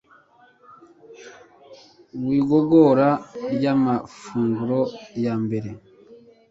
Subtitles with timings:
[2.27, 3.09] wigogora
[3.55, 4.79] ryamafunguro
[5.23, 5.69] ya mbere